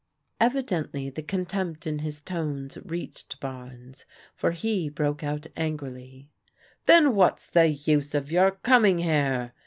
Evidently 0.39 1.11
the 1.11 1.21
contempt 1.21 1.85
in 1.85 1.99
his 1.99 2.21
tones 2.21 2.75
reached 2.85 3.39
Barnes, 3.39 4.03
for 4.33 4.49
he 4.49 4.89
broke 4.89 5.21
out 5.23 5.45
angrily:" 5.55 6.27
Then 6.87 7.13
what's 7.13 7.45
the 7.45 7.67
use 7.67 8.15
of 8.15 8.31
your 8.31 8.49
coming 8.49 8.97
here 8.97 9.53